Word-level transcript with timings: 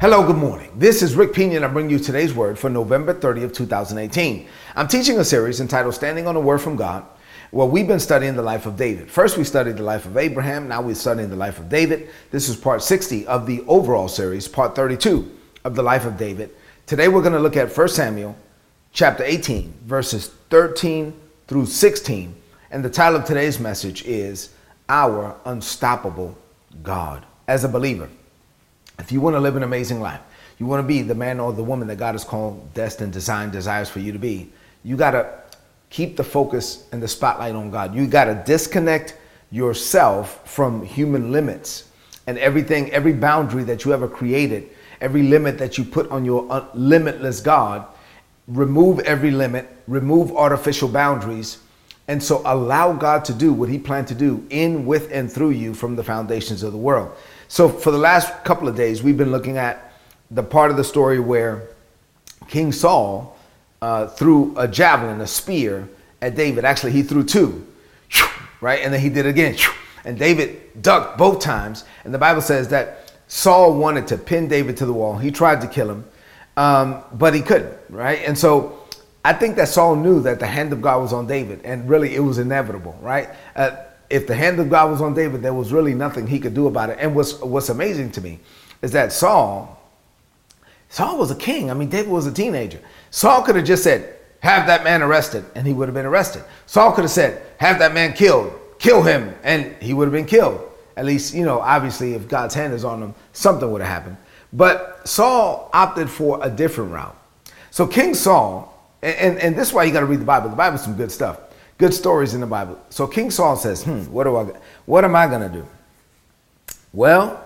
Hello, 0.00 0.26
good 0.26 0.38
morning. 0.38 0.70
This 0.78 1.02
is 1.02 1.14
Rick 1.14 1.34
Pina 1.34 1.56
and 1.56 1.64
I 1.66 1.68
bring 1.68 1.90
you 1.90 1.98
today's 1.98 2.32
word 2.32 2.58
for 2.58 2.70
November 2.70 3.12
30th, 3.12 3.52
2018. 3.52 4.48
I'm 4.74 4.88
teaching 4.88 5.18
a 5.18 5.24
series 5.26 5.60
entitled 5.60 5.94
Standing 5.94 6.26
on 6.26 6.32
the 6.32 6.40
Word 6.40 6.62
from 6.62 6.74
God. 6.74 7.04
Well, 7.52 7.68
we've 7.68 7.86
been 7.86 8.00
studying 8.00 8.34
the 8.34 8.40
life 8.40 8.64
of 8.64 8.78
David. 8.78 9.10
First, 9.10 9.36
we 9.36 9.44
studied 9.44 9.76
the 9.76 9.82
life 9.82 10.06
of 10.06 10.16
Abraham. 10.16 10.68
Now 10.68 10.80
we're 10.80 10.94
studying 10.94 11.28
the 11.28 11.36
life 11.36 11.58
of 11.58 11.68
David. 11.68 12.08
This 12.30 12.48
is 12.48 12.56
part 12.56 12.82
60 12.82 13.26
of 13.26 13.44
the 13.44 13.62
overall 13.68 14.08
series, 14.08 14.48
part 14.48 14.74
32 14.74 15.30
of 15.64 15.74
the 15.74 15.82
life 15.82 16.06
of 16.06 16.16
David. 16.16 16.48
Today, 16.86 17.08
we're 17.08 17.20
going 17.20 17.34
to 17.34 17.38
look 17.38 17.58
at 17.58 17.76
1 17.76 17.88
Samuel 17.90 18.34
chapter 18.94 19.22
18, 19.22 19.80
verses 19.84 20.28
13 20.48 21.12
through 21.46 21.66
16. 21.66 22.34
And 22.70 22.82
the 22.82 22.88
title 22.88 23.20
of 23.20 23.26
today's 23.26 23.60
message 23.60 24.02
is 24.06 24.54
Our 24.88 25.36
Unstoppable 25.44 26.38
God. 26.82 27.26
As 27.46 27.64
a 27.64 27.68
believer, 27.68 28.08
if 29.00 29.10
you 29.10 29.20
want 29.20 29.34
to 29.34 29.40
live 29.40 29.56
an 29.56 29.62
amazing 29.62 30.00
life, 30.00 30.20
you 30.58 30.66
want 30.66 30.82
to 30.82 30.86
be 30.86 31.02
the 31.02 31.14
man 31.14 31.40
or 31.40 31.52
the 31.52 31.64
woman 31.64 31.88
that 31.88 31.96
God 31.96 32.14
has 32.14 32.24
called, 32.24 32.74
destined, 32.74 33.12
designed, 33.12 33.52
desires 33.52 33.88
for 33.88 33.98
you 33.98 34.12
to 34.12 34.18
be, 34.18 34.50
you 34.84 34.96
got 34.96 35.12
to 35.12 35.40
keep 35.88 36.16
the 36.16 36.24
focus 36.24 36.86
and 36.92 37.02
the 37.02 37.08
spotlight 37.08 37.54
on 37.54 37.70
God. 37.70 37.94
You 37.94 38.06
got 38.06 38.24
to 38.26 38.42
disconnect 38.46 39.16
yourself 39.50 40.48
from 40.48 40.84
human 40.84 41.32
limits 41.32 41.88
and 42.26 42.38
everything, 42.38 42.90
every 42.92 43.12
boundary 43.12 43.64
that 43.64 43.84
you 43.84 43.92
ever 43.92 44.06
created, 44.06 44.70
every 45.00 45.22
limit 45.22 45.58
that 45.58 45.78
you 45.78 45.84
put 45.84 46.10
on 46.10 46.24
your 46.24 46.46
uh, 46.50 46.66
limitless 46.74 47.40
God. 47.40 47.86
Remove 48.46 49.00
every 49.00 49.30
limit, 49.30 49.68
remove 49.86 50.32
artificial 50.36 50.88
boundaries, 50.88 51.58
and 52.10 52.20
so 52.20 52.42
allow 52.44 52.92
God 52.92 53.24
to 53.26 53.32
do 53.32 53.52
what 53.52 53.68
He 53.68 53.78
planned 53.78 54.08
to 54.08 54.16
do 54.16 54.44
in, 54.50 54.84
with, 54.84 55.12
and 55.12 55.30
through 55.30 55.50
you 55.50 55.74
from 55.74 55.94
the 55.94 56.02
foundations 56.02 56.64
of 56.64 56.72
the 56.72 56.78
world. 56.78 57.16
So, 57.46 57.68
for 57.68 57.92
the 57.92 57.98
last 57.98 58.42
couple 58.42 58.66
of 58.66 58.74
days, 58.74 59.00
we've 59.00 59.16
been 59.16 59.30
looking 59.30 59.58
at 59.58 59.92
the 60.28 60.42
part 60.42 60.72
of 60.72 60.76
the 60.76 60.82
story 60.82 61.20
where 61.20 61.68
King 62.48 62.72
Saul 62.72 63.38
uh, 63.80 64.08
threw 64.08 64.58
a 64.58 64.66
javelin, 64.66 65.20
a 65.20 65.26
spear 65.26 65.88
at 66.20 66.34
David. 66.34 66.64
Actually, 66.64 66.90
he 66.90 67.04
threw 67.04 67.22
two, 67.22 67.64
right? 68.60 68.80
And 68.82 68.92
then 68.92 69.00
he 69.00 69.08
did 69.08 69.26
it 69.26 69.28
again. 69.28 69.56
And 70.04 70.18
David 70.18 70.82
ducked 70.82 71.16
both 71.16 71.40
times. 71.40 71.84
And 72.02 72.12
the 72.12 72.18
Bible 72.18 72.42
says 72.42 72.66
that 72.70 73.12
Saul 73.28 73.78
wanted 73.78 74.08
to 74.08 74.18
pin 74.18 74.48
David 74.48 74.76
to 74.78 74.86
the 74.86 74.92
wall. 74.92 75.16
He 75.16 75.30
tried 75.30 75.60
to 75.60 75.68
kill 75.68 75.88
him, 75.88 76.04
um, 76.56 77.04
but 77.12 77.34
he 77.34 77.40
couldn't, 77.40 77.78
right? 77.88 78.18
And 78.26 78.36
so 78.36 78.79
I 79.24 79.32
think 79.34 79.56
that 79.56 79.68
Saul 79.68 79.96
knew 79.96 80.22
that 80.22 80.40
the 80.40 80.46
hand 80.46 80.72
of 80.72 80.80
God 80.80 81.02
was 81.02 81.12
on 81.12 81.26
David, 81.26 81.60
and 81.64 81.88
really 81.88 82.14
it 82.14 82.20
was 82.20 82.38
inevitable, 82.38 82.98
right? 83.02 83.28
Uh, 83.54 83.72
if 84.08 84.26
the 84.26 84.34
hand 84.34 84.58
of 84.58 84.70
God 84.70 84.90
was 84.90 85.00
on 85.00 85.14
David, 85.14 85.42
there 85.42 85.54
was 85.54 85.72
really 85.72 85.94
nothing 85.94 86.26
he 86.26 86.40
could 86.40 86.54
do 86.54 86.66
about 86.66 86.90
it. 86.90 86.98
And 87.00 87.14
what's 87.14 87.38
what's 87.40 87.68
amazing 87.68 88.10
to 88.12 88.20
me 88.20 88.40
is 88.82 88.92
that 88.92 89.12
Saul, 89.12 89.78
Saul 90.88 91.18
was 91.18 91.30
a 91.30 91.36
king. 91.36 91.70
I 91.70 91.74
mean, 91.74 91.90
David 91.90 92.10
was 92.10 92.26
a 92.26 92.32
teenager. 92.32 92.80
Saul 93.10 93.42
could 93.42 93.56
have 93.56 93.64
just 93.64 93.84
said, 93.84 94.16
"Have 94.40 94.66
that 94.66 94.84
man 94.84 95.02
arrested," 95.02 95.44
and 95.54 95.66
he 95.66 95.72
would 95.72 95.86
have 95.86 95.94
been 95.94 96.06
arrested. 96.06 96.42
Saul 96.66 96.92
could 96.92 97.04
have 97.04 97.10
said, 97.10 97.42
"Have 97.58 97.78
that 97.78 97.94
man 97.94 98.14
killed, 98.14 98.52
kill 98.78 99.02
him," 99.02 99.34
and 99.42 99.74
he 99.80 99.92
would 99.94 100.06
have 100.06 100.12
been 100.12 100.26
killed. 100.26 100.60
At 100.96 101.04
least, 101.04 101.34
you 101.34 101.44
know, 101.44 101.60
obviously, 101.60 102.14
if 102.14 102.26
God's 102.26 102.54
hand 102.54 102.72
is 102.74 102.84
on 102.84 103.02
him, 103.02 103.14
something 103.32 103.70
would 103.70 103.80
have 103.80 103.90
happened. 103.90 104.16
But 104.52 105.06
Saul 105.06 105.70
opted 105.72 106.10
for 106.10 106.40
a 106.42 106.50
different 106.50 106.90
route. 106.90 107.16
So 107.70 107.86
King 107.86 108.14
Saul, 108.14 108.69
and, 109.02 109.16
and, 109.16 109.38
and 109.38 109.56
this 109.56 109.68
is 109.68 109.74
why 109.74 109.84
you 109.84 109.92
got 109.92 110.00
to 110.00 110.06
read 110.06 110.20
the 110.20 110.24
Bible. 110.24 110.48
The 110.48 110.56
Bible's 110.56 110.84
some 110.84 110.96
good 110.96 111.12
stuff 111.12 111.40
good 111.80 111.94
stories 111.94 112.34
in 112.34 112.40
the 112.40 112.46
Bible. 112.46 112.78
So 112.90 113.06
King 113.06 113.30
Saul 113.30 113.56
says, 113.56 113.82
"Hmm, 113.82 114.02
what 114.12 114.24
do 114.24 114.36
I 114.36 114.44
what 114.86 115.04
am 115.04 115.16
I 115.16 115.26
going 115.26 115.40
to 115.40 115.48
do?" 115.48 115.66
Well, 116.92 117.42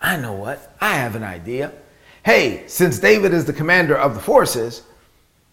I 0.00 0.16
know 0.16 0.32
what. 0.34 0.74
I 0.80 0.94
have 0.94 1.14
an 1.14 1.22
idea. 1.22 1.72
Hey, 2.24 2.64
since 2.66 2.98
David 2.98 3.32
is 3.32 3.44
the 3.44 3.52
commander 3.52 3.96
of 3.96 4.14
the 4.14 4.20
forces 4.20 4.82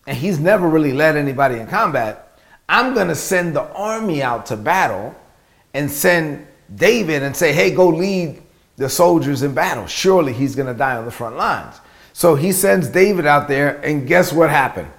and 0.07 0.17
he's 0.17 0.39
never 0.39 0.67
really 0.67 0.91
led 0.91 1.15
anybody 1.15 1.59
in 1.59 1.67
combat, 1.67 2.39
I'm 2.67 2.93
going 2.93 3.07
to 3.07 3.15
send 3.15 3.55
the 3.55 3.63
army 3.73 4.21
out 4.23 4.47
to 4.47 4.57
battle 4.57 5.15
and 5.73 5.89
send 5.89 6.47
David 6.75 7.21
and 7.21 7.35
say, 7.37 7.53
"Hey, 7.53 7.69
go 7.71 7.87
lead 7.87 8.41
the 8.77 8.89
soldiers 8.89 9.43
in 9.43 9.53
battle. 9.53 9.85
Surely 9.85 10.33
he's 10.33 10.55
going 10.55 10.67
to 10.67 10.73
die 10.73 10.97
on 10.97 11.05
the 11.05 11.11
front 11.11 11.37
lines." 11.37 11.75
So 12.13 12.33
he 12.33 12.51
sends 12.53 12.89
David 12.89 13.27
out 13.27 13.47
there 13.47 13.77
and 13.81 14.07
guess 14.07 14.33
what 14.33 14.49
happened? 14.49 14.89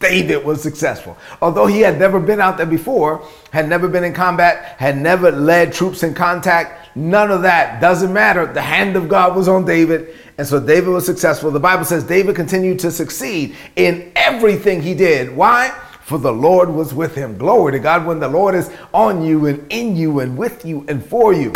David 0.00 0.44
was 0.44 0.62
successful. 0.62 1.16
Although 1.42 1.66
he 1.66 1.80
had 1.80 1.98
never 1.98 2.20
been 2.20 2.40
out 2.40 2.56
there 2.56 2.66
before, 2.66 3.26
had 3.52 3.68
never 3.68 3.88
been 3.88 4.04
in 4.04 4.12
combat, 4.12 4.76
had 4.78 4.96
never 4.96 5.30
led 5.30 5.72
troops 5.72 6.02
in 6.02 6.14
contact, 6.14 6.96
none 6.96 7.30
of 7.30 7.42
that 7.42 7.80
doesn't 7.80 8.12
matter. 8.12 8.46
The 8.46 8.62
hand 8.62 8.96
of 8.96 9.08
God 9.08 9.36
was 9.36 9.48
on 9.48 9.64
David, 9.64 10.14
and 10.38 10.46
so 10.46 10.60
David 10.60 10.90
was 10.90 11.04
successful. 11.04 11.50
The 11.50 11.60
Bible 11.60 11.84
says 11.84 12.04
David 12.04 12.36
continued 12.36 12.78
to 12.80 12.90
succeed 12.90 13.56
in 13.76 14.12
everything 14.14 14.82
he 14.82 14.94
did. 14.94 15.34
Why? 15.34 15.70
For 16.02 16.18
the 16.18 16.32
Lord 16.32 16.70
was 16.70 16.94
with 16.94 17.14
him. 17.14 17.36
Glory 17.36 17.72
to 17.72 17.78
God 17.78 18.06
when 18.06 18.20
the 18.20 18.28
Lord 18.28 18.54
is 18.54 18.70
on 18.94 19.24
you 19.24 19.46
and 19.46 19.70
in 19.70 19.96
you 19.96 20.20
and 20.20 20.38
with 20.38 20.64
you 20.64 20.84
and 20.88 21.04
for 21.04 21.32
you 21.32 21.52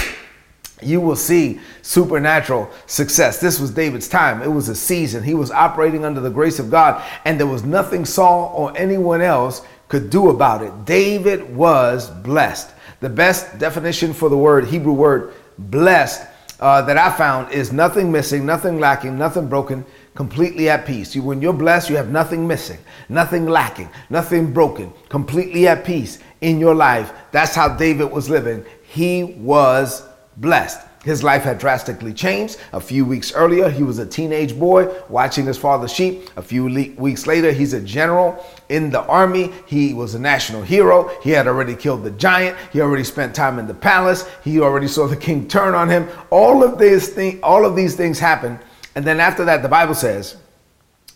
you 0.84 1.00
will 1.00 1.16
see 1.16 1.60
supernatural 1.82 2.70
success. 2.86 3.40
This 3.40 3.60
was 3.60 3.70
David's 3.70 4.08
time. 4.08 4.42
It 4.42 4.48
was 4.48 4.68
a 4.68 4.74
season. 4.74 5.22
He 5.22 5.34
was 5.34 5.50
operating 5.50 6.04
under 6.04 6.20
the 6.20 6.30
grace 6.30 6.58
of 6.58 6.70
God, 6.70 7.02
and 7.24 7.38
there 7.38 7.46
was 7.46 7.64
nothing 7.64 8.04
Saul 8.04 8.52
or 8.56 8.76
anyone 8.76 9.20
else 9.20 9.62
could 9.88 10.10
do 10.10 10.30
about 10.30 10.62
it. 10.62 10.84
David 10.84 11.54
was 11.54 12.10
blessed. 12.10 12.70
The 13.00 13.10
best 13.10 13.58
definition 13.58 14.12
for 14.12 14.28
the 14.28 14.38
word, 14.38 14.66
Hebrew 14.66 14.92
word, 14.92 15.34
blessed, 15.58 16.26
uh, 16.60 16.80
that 16.82 16.96
I 16.96 17.10
found 17.10 17.52
is 17.52 17.72
nothing 17.72 18.12
missing, 18.12 18.46
nothing 18.46 18.78
lacking, 18.78 19.18
nothing 19.18 19.48
broken, 19.48 19.84
completely 20.14 20.68
at 20.68 20.86
peace. 20.86 21.14
You, 21.14 21.22
when 21.22 21.42
you're 21.42 21.52
blessed, 21.52 21.90
you 21.90 21.96
have 21.96 22.10
nothing 22.10 22.46
missing, 22.46 22.78
nothing 23.08 23.46
lacking, 23.46 23.90
nothing 24.10 24.52
broken, 24.52 24.92
completely 25.08 25.66
at 25.66 25.84
peace 25.84 26.20
in 26.40 26.60
your 26.60 26.74
life. 26.74 27.12
That's 27.32 27.54
how 27.54 27.76
David 27.76 28.12
was 28.12 28.30
living. 28.30 28.64
He 28.84 29.24
was 29.24 30.04
blessed. 30.36 30.80
His 31.04 31.24
life 31.24 31.42
had 31.42 31.58
drastically 31.58 32.12
changed. 32.12 32.58
A 32.72 32.80
few 32.80 33.04
weeks 33.04 33.32
earlier, 33.32 33.68
he 33.68 33.82
was 33.82 33.98
a 33.98 34.06
teenage 34.06 34.56
boy 34.56 34.88
watching 35.08 35.46
his 35.46 35.58
father's 35.58 35.92
sheep. 35.92 36.30
A 36.36 36.42
few 36.42 36.68
le- 36.68 36.94
weeks 36.96 37.26
later, 37.26 37.50
he's 37.50 37.72
a 37.72 37.80
general 37.80 38.44
in 38.68 38.90
the 38.90 39.02
army. 39.02 39.52
He 39.66 39.94
was 39.94 40.14
a 40.14 40.20
national 40.20 40.62
hero. 40.62 41.10
He 41.20 41.30
had 41.30 41.48
already 41.48 41.74
killed 41.74 42.04
the 42.04 42.12
giant. 42.12 42.56
He 42.72 42.80
already 42.80 43.02
spent 43.02 43.34
time 43.34 43.58
in 43.58 43.66
the 43.66 43.74
palace. 43.74 44.28
He 44.44 44.60
already 44.60 44.86
saw 44.86 45.08
the 45.08 45.16
king 45.16 45.48
turn 45.48 45.74
on 45.74 45.88
him. 45.88 46.08
All 46.30 46.62
of 46.62 46.78
these 46.78 47.08
things, 47.08 47.40
all 47.42 47.64
of 47.64 47.74
these 47.74 47.96
things 47.96 48.20
happened. 48.20 48.60
And 48.94 49.04
then 49.04 49.18
after 49.18 49.44
that, 49.46 49.62
the 49.62 49.68
Bible 49.68 49.94
says, 49.94 50.36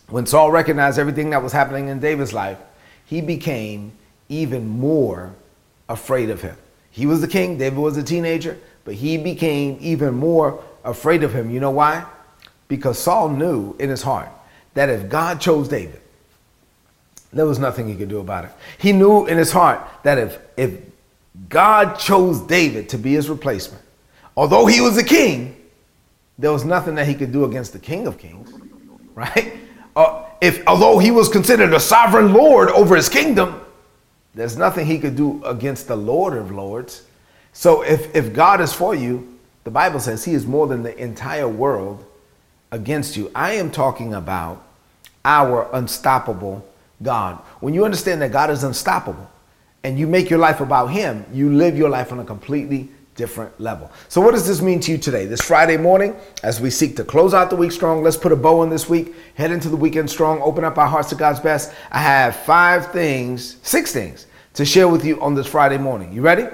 when 0.09 0.25
Saul 0.25 0.51
recognized 0.51 0.99
everything 0.99 1.29
that 1.29 1.43
was 1.43 1.53
happening 1.53 1.87
in 1.87 1.99
David's 1.99 2.33
life, 2.33 2.57
he 3.05 3.21
became 3.21 3.93
even 4.27 4.67
more 4.67 5.33
afraid 5.87 6.29
of 6.29 6.41
him. 6.41 6.57
He 6.91 7.05
was 7.05 7.21
the 7.21 7.27
king, 7.27 7.57
David 7.57 7.79
was 7.79 7.95
a 7.95 8.03
teenager, 8.03 8.57
but 8.87 8.95
he 8.95 9.17
became 9.17 9.77
even 9.81 10.13
more 10.13 10.63
afraid 10.85 11.21
of 11.21 11.33
him. 11.33 11.51
You 11.51 11.59
know 11.59 11.71
why? 11.71 12.05
Because 12.69 12.97
Saul 12.97 13.27
knew 13.27 13.75
in 13.79 13.89
his 13.89 14.01
heart 14.01 14.29
that 14.75 14.87
if 14.87 15.09
God 15.09 15.41
chose 15.41 15.67
David, 15.67 15.99
there 17.33 17.45
was 17.45 17.59
nothing 17.59 17.89
he 17.89 17.95
could 17.95 18.07
do 18.07 18.19
about 18.19 18.45
it. 18.45 18.51
He 18.77 18.93
knew 18.93 19.25
in 19.25 19.37
his 19.37 19.51
heart 19.51 19.85
that 20.03 20.17
if, 20.17 20.39
if 20.55 20.79
God 21.49 21.95
chose 21.95 22.39
David 22.39 22.87
to 22.87 22.97
be 22.97 23.11
his 23.11 23.29
replacement, 23.29 23.83
although 24.37 24.65
he 24.67 24.79
was 24.79 24.97
a 24.97 25.03
king, 25.03 25.57
there 26.39 26.53
was 26.53 26.63
nothing 26.63 26.95
that 26.95 27.07
he 27.07 27.13
could 27.13 27.33
do 27.33 27.43
against 27.43 27.73
the 27.73 27.79
King 27.79 28.07
of 28.07 28.17
Kings, 28.17 28.53
right? 29.15 29.57
Uh, 29.97 30.23
if 30.39 30.65
although 30.65 30.97
he 30.97 31.11
was 31.11 31.27
considered 31.27 31.73
a 31.73 31.79
sovereign 31.81 32.31
lord 32.31 32.69
over 32.69 32.95
his 32.95 33.09
kingdom, 33.09 33.59
there's 34.33 34.55
nothing 34.55 34.85
he 34.85 34.97
could 34.97 35.17
do 35.17 35.43
against 35.43 35.89
the 35.89 35.97
Lord 35.97 36.37
of 36.37 36.51
Lords. 36.51 37.06
So 37.57 37.81
if, 37.81 38.15
if 38.15 38.33
God 38.33 38.61
is 38.61 38.71
for 38.71 38.93
you, 38.93 39.35
the 39.63 39.71
Bible 39.71 39.99
says 39.99 40.23
he 40.23 40.35
is 40.35 40.45
more 40.45 40.67
than 40.67 40.83
the 40.83 40.95
entire 40.95 41.47
world 41.47 42.05
against 42.71 43.17
you. 43.17 43.31
I 43.33 43.53
am 43.53 43.71
talking 43.71 44.13
about 44.13 44.63
our 45.25 45.67
unstoppable 45.73 46.63
God. 47.01 47.37
When 47.59 47.73
you 47.73 47.83
understand 47.83 48.21
that 48.21 48.31
God 48.31 48.51
is 48.51 48.63
unstoppable 48.63 49.27
and 49.83 49.97
you 49.97 50.05
make 50.05 50.29
your 50.29 50.37
life 50.37 50.61
about 50.61 50.91
him, 50.91 51.25
you 51.33 51.51
live 51.51 51.75
your 51.75 51.89
life 51.89 52.11
on 52.11 52.19
a 52.19 52.23
completely 52.23 52.89
different 53.15 53.59
level. 53.59 53.91
So, 54.07 54.21
what 54.21 54.35
does 54.35 54.45
this 54.45 54.61
mean 54.61 54.79
to 54.81 54.91
you 54.91 54.99
today? 54.99 55.25
This 55.25 55.41
Friday 55.41 55.77
morning, 55.77 56.15
as 56.43 56.61
we 56.61 56.69
seek 56.69 56.95
to 56.97 57.03
close 57.03 57.33
out 57.33 57.49
the 57.49 57.55
week 57.55 57.71
strong, 57.71 58.03
let's 58.03 58.17
put 58.17 58.31
a 58.31 58.35
bow 58.35 58.59
on 58.59 58.69
this 58.69 58.87
week, 58.87 59.15
head 59.33 59.49
into 59.49 59.67
the 59.67 59.75
weekend 59.75 60.11
strong, 60.11 60.39
open 60.43 60.63
up 60.63 60.77
our 60.77 60.87
hearts 60.87 61.09
to 61.09 61.15
God's 61.15 61.39
best. 61.39 61.73
I 61.89 61.97
have 61.97 62.35
five 62.35 62.91
things, 62.91 63.57
six 63.63 63.91
things 63.91 64.27
to 64.53 64.63
share 64.63 64.87
with 64.87 65.03
you 65.03 65.19
on 65.21 65.33
this 65.33 65.47
Friday 65.47 65.79
morning. 65.79 66.13
You 66.13 66.21
ready? 66.21 66.45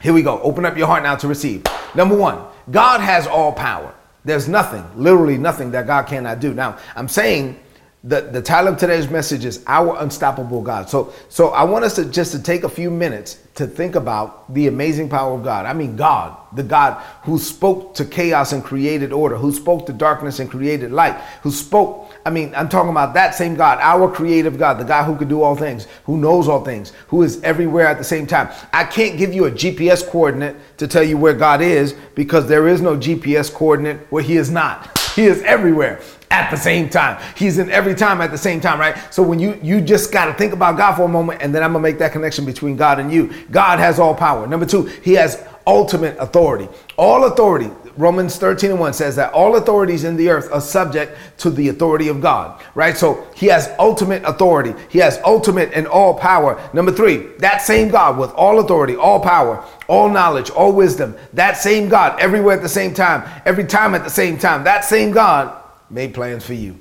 Here 0.00 0.12
we 0.12 0.22
go. 0.22 0.40
Open 0.42 0.64
up 0.64 0.76
your 0.76 0.86
heart 0.86 1.02
now 1.02 1.16
to 1.16 1.28
receive. 1.28 1.64
Number 1.94 2.16
one, 2.16 2.44
God 2.70 3.00
has 3.00 3.26
all 3.26 3.52
power. 3.52 3.94
There's 4.24 4.48
nothing, 4.48 4.84
literally 4.94 5.38
nothing 5.38 5.70
that 5.72 5.86
God 5.86 6.04
cannot 6.04 6.40
do. 6.40 6.54
Now, 6.54 6.78
I'm 6.94 7.08
saying 7.08 7.58
The, 8.04 8.20
the 8.20 8.40
title 8.40 8.72
of 8.72 8.78
today's 8.78 9.10
message 9.10 9.44
is 9.44 9.64
Our 9.66 10.00
Unstoppable 10.00 10.62
God. 10.62 10.88
So, 10.88 11.12
so 11.28 11.48
I 11.48 11.64
want 11.64 11.84
us 11.84 11.96
to 11.96 12.04
just 12.04 12.30
to 12.30 12.40
take 12.40 12.62
a 12.62 12.68
few 12.68 12.92
minutes 12.92 13.40
to 13.56 13.66
think 13.66 13.96
about 13.96 14.54
the 14.54 14.68
amazing 14.68 15.08
power 15.08 15.34
of 15.34 15.42
God. 15.42 15.66
I 15.66 15.72
mean, 15.72 15.96
God, 15.96 16.36
the 16.52 16.62
God 16.62 17.02
who 17.24 17.40
spoke 17.40 17.96
to 17.96 18.04
chaos 18.04 18.52
and 18.52 18.62
created 18.62 19.12
order, 19.12 19.36
who 19.36 19.50
spoke 19.50 19.84
to 19.86 19.92
darkness 19.92 20.38
and 20.38 20.48
created 20.48 20.92
light, 20.92 21.16
who 21.42 21.50
spoke, 21.50 22.14
I 22.24 22.30
mean, 22.30 22.54
I'm 22.54 22.68
talking 22.68 22.92
about 22.92 23.14
that 23.14 23.34
same 23.34 23.56
God, 23.56 23.80
our 23.80 24.08
creative 24.08 24.60
God, 24.60 24.78
the 24.78 24.84
God 24.84 25.02
who 25.02 25.16
could 25.16 25.28
do 25.28 25.42
all 25.42 25.56
things, 25.56 25.88
who 26.04 26.18
knows 26.18 26.46
all 26.46 26.64
things, 26.64 26.92
who 27.08 27.24
is 27.24 27.42
everywhere 27.42 27.88
at 27.88 27.98
the 27.98 28.04
same 28.04 28.28
time. 28.28 28.48
I 28.72 28.84
can't 28.84 29.18
give 29.18 29.34
you 29.34 29.46
a 29.46 29.50
GPS 29.50 30.08
coordinate 30.08 30.54
to 30.76 30.86
tell 30.86 31.02
you 31.02 31.18
where 31.18 31.34
God 31.34 31.60
is 31.60 31.96
because 32.14 32.46
there 32.46 32.68
is 32.68 32.80
no 32.80 32.96
GPS 32.96 33.52
coordinate 33.52 33.98
where 34.10 34.22
He 34.22 34.36
is 34.36 34.52
not. 34.52 34.94
He 35.18 35.26
is 35.26 35.42
everywhere 35.42 36.00
at 36.30 36.48
the 36.48 36.56
same 36.56 36.88
time. 36.88 37.20
He's 37.36 37.58
in 37.58 37.72
every 37.72 37.96
time 37.96 38.20
at 38.20 38.30
the 38.30 38.38
same 38.38 38.60
time, 38.60 38.78
right? 38.78 38.96
So 39.12 39.20
when 39.20 39.40
you 39.40 39.58
you 39.64 39.80
just 39.80 40.12
got 40.12 40.26
to 40.26 40.32
think 40.32 40.52
about 40.52 40.76
God 40.76 40.94
for 40.94 41.02
a 41.02 41.08
moment 41.08 41.42
and 41.42 41.52
then 41.52 41.64
I'm 41.64 41.72
going 41.72 41.82
to 41.82 41.90
make 41.90 41.98
that 41.98 42.12
connection 42.12 42.44
between 42.44 42.76
God 42.76 43.00
and 43.00 43.12
you. 43.12 43.34
God 43.50 43.80
has 43.80 43.98
all 43.98 44.14
power. 44.14 44.46
Number 44.46 44.64
2, 44.64 44.84
he 45.02 45.14
has 45.14 45.44
ultimate 45.66 46.16
authority. 46.20 46.68
All 46.96 47.24
authority. 47.24 47.68
Romans 47.98 48.36
13 48.36 48.70
and 48.70 48.78
1 48.78 48.92
says 48.92 49.16
that 49.16 49.32
all 49.32 49.56
authorities 49.56 50.04
in 50.04 50.16
the 50.16 50.28
earth 50.28 50.48
are 50.52 50.60
subject 50.60 51.18
to 51.38 51.50
the 51.50 51.68
authority 51.68 52.06
of 52.06 52.20
God, 52.20 52.62
right? 52.76 52.96
So 52.96 53.26
he 53.34 53.46
has 53.46 53.68
ultimate 53.76 54.22
authority. 54.24 54.72
He 54.88 55.00
has 55.00 55.18
ultimate 55.24 55.72
and 55.74 55.88
all 55.88 56.14
power. 56.14 56.62
Number 56.72 56.92
three, 56.92 57.26
that 57.38 57.60
same 57.60 57.88
God 57.88 58.16
with 58.16 58.30
all 58.30 58.60
authority, 58.60 58.94
all 58.94 59.18
power, 59.18 59.64
all 59.88 60.08
knowledge, 60.08 60.48
all 60.48 60.72
wisdom, 60.72 61.16
that 61.32 61.56
same 61.56 61.88
God 61.88 62.20
everywhere 62.20 62.54
at 62.54 62.62
the 62.62 62.68
same 62.68 62.94
time, 62.94 63.28
every 63.44 63.64
time 63.64 63.96
at 63.96 64.04
the 64.04 64.10
same 64.10 64.38
time, 64.38 64.62
that 64.62 64.84
same 64.84 65.10
God 65.10 65.60
made 65.90 66.14
plans 66.14 66.46
for 66.46 66.54
you. 66.54 66.78